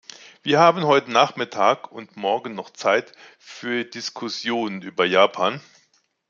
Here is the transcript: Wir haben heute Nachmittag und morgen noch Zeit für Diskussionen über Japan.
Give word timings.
Wir 0.41 0.59
haben 0.59 0.85
heute 0.85 1.11
Nachmittag 1.11 1.91
und 1.91 2.17
morgen 2.17 2.55
noch 2.55 2.71
Zeit 2.71 3.11
für 3.37 3.85
Diskussionen 3.85 4.81
über 4.81 5.05
Japan. 5.05 5.61